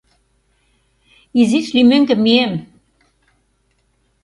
Изиш 1.39 1.67
лиймӧҥгӧ 1.75 2.15
мием... 2.25 2.53